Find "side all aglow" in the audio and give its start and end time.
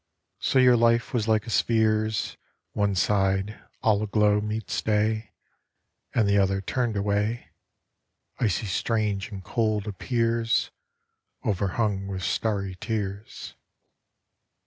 2.95-4.41